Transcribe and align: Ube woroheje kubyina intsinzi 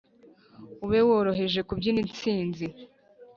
Ube 0.83 0.99
woroheje 1.07 1.59
kubyina 1.67 1.99
intsinzi 2.05 2.65